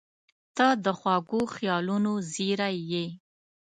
[0.57, 3.05] •ته د خوږو خیالونو زېری یې.